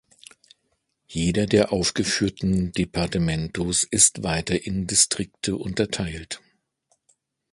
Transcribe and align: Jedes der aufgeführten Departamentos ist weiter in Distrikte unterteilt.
Jedes 1.05 1.45
der 1.49 1.71
aufgeführten 1.71 2.71
Departamentos 2.71 3.83
ist 3.83 4.23
weiter 4.23 4.59
in 4.65 4.87
Distrikte 4.87 5.55
unterteilt. 5.55 6.41